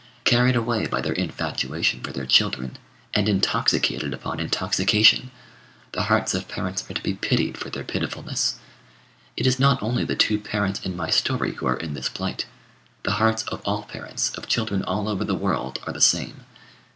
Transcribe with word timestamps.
Carried 0.23 0.55
away 0.55 0.87
by 0.87 0.99
their 0.99 1.13
infatuation 1.13 2.01
for 2.01 2.11
their 2.11 2.25
children, 2.25 2.77
and 3.13 3.29
intoxicated 3.29 4.15
upon 4.15 4.39
intoxication, 4.39 5.29
the 5.91 6.01
hearts 6.09 6.33
of 6.33 6.47
parents 6.47 6.83
are 6.89 6.95
to 6.95 7.03
be 7.03 7.13
pitied 7.13 7.55
for 7.55 7.69
their 7.69 7.83
pitifulness. 7.83 8.55
It 9.37 9.45
is 9.45 9.59
not 9.59 9.77
only 9.83 10.03
the 10.03 10.15
two 10.15 10.39
parents 10.39 10.79
in 10.83 10.95
my 10.95 11.11
story 11.11 11.53
who 11.53 11.67
are 11.67 11.77
in 11.77 11.93
this 11.93 12.09
plight; 12.09 12.47
the 13.03 13.11
hearts 13.21 13.43
of 13.49 13.61
all 13.63 13.83
parents 13.83 14.31
of 14.31 14.47
children 14.47 14.81
all 14.85 15.07
over 15.07 15.23
the 15.23 15.35
world 15.35 15.77
are 15.85 15.93
the 15.93 16.01
same. 16.01 16.45